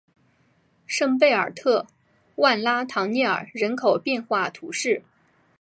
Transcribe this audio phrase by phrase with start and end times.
[0.87, 1.85] 圣贝尔特
[2.37, 5.03] 万拉唐涅尔人口变化图示